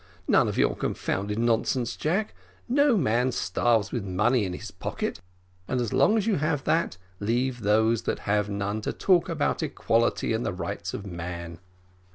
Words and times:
"None 0.27 0.47
of 0.47 0.57
your 0.57 0.75
confounded 0.75 1.37
nonsense, 1.37 1.95
Jack; 1.95 2.33
no 2.67 2.97
man 2.97 3.31
starves 3.31 3.91
with 3.91 4.03
money 4.03 4.45
in 4.45 4.53
his 4.53 4.71
pocket, 4.71 5.21
and 5.67 5.79
as 5.79 5.93
long 5.93 6.17
as 6.17 6.25
you 6.25 6.37
have 6.37 6.63
that, 6.63 6.97
leave 7.19 7.61
those 7.61 8.01
that 8.01 8.17
have 8.25 8.49
none 8.49 8.81
to 8.81 8.93
talk 8.93 9.29
about 9.29 9.61
equality 9.61 10.33
and 10.33 10.43
the 10.43 10.53
rights 10.53 10.95
of 10.95 11.05
man." 11.05 11.59